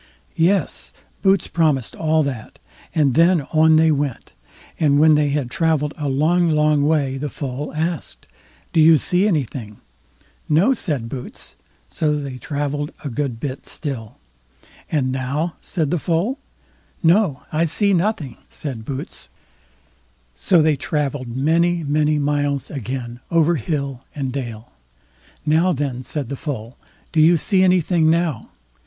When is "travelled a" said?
5.51-6.09, 12.39-13.11